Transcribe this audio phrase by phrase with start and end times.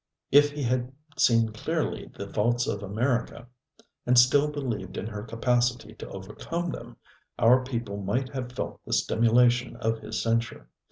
[0.31, 3.45] If he had seen clearly the faults of America,
[4.03, 6.97] and still believed in her capacity to overcome them,
[7.37, 10.69] our people might have felt the stimulation of his censure.